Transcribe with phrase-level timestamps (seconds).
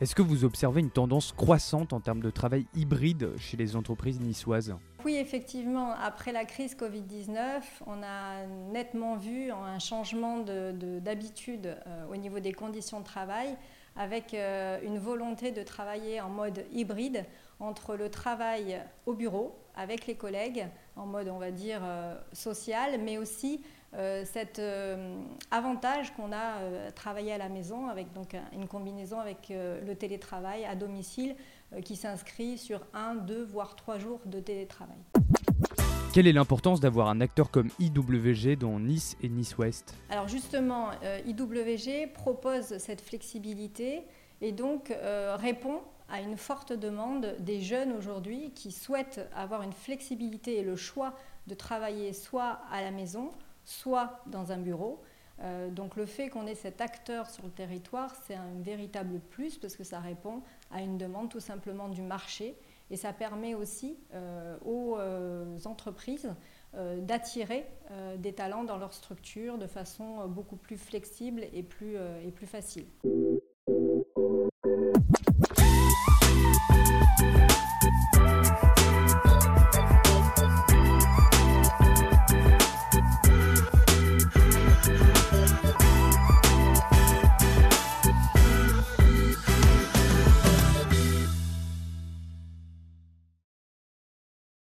[0.00, 4.20] Est-ce que vous observez une tendance croissante en termes de travail hybride chez les entreprises
[4.20, 4.76] niçoises?
[5.04, 12.06] Oui, effectivement, après la crise Covid-19, on a nettement vu un changement d'habitude de, euh,
[12.12, 13.56] au niveau des conditions de travail
[13.96, 17.24] avec euh, une volonté de travailler en mode hybride
[17.58, 23.00] entre le travail au bureau avec les collègues en mode on va dire euh, social
[23.02, 23.60] mais aussi
[23.94, 24.60] euh, cet
[25.50, 30.64] avantage qu'on a à travailler à la maison avec donc une combinaison avec le télétravail
[30.64, 31.34] à domicile
[31.84, 34.98] qui s'inscrit sur un, deux voire trois jours de télétravail.
[36.14, 41.20] Quelle est l'importance d'avoir un acteur comme IWG dans Nice et Nice-Ouest Alors justement, euh,
[41.26, 44.02] IWG propose cette flexibilité
[44.40, 49.74] et donc euh, répond à une forte demande des jeunes aujourd'hui qui souhaitent avoir une
[49.74, 51.12] flexibilité et le choix
[51.46, 53.30] de travailler soit à la maison,
[53.68, 55.02] soit dans un bureau.
[55.40, 59.58] Euh, donc le fait qu'on ait cet acteur sur le territoire, c'est un véritable plus
[59.58, 62.56] parce que ça répond à une demande tout simplement du marché
[62.90, 66.34] et ça permet aussi euh, aux euh, entreprises
[67.00, 67.66] d'attirer
[68.18, 71.96] des talents dans leur structure de façon beaucoup plus flexible et plus
[72.46, 72.84] facile.